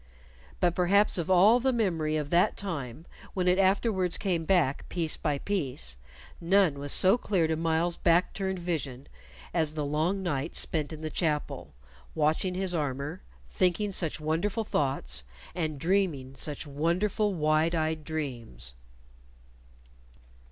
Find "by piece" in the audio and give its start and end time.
5.15-5.95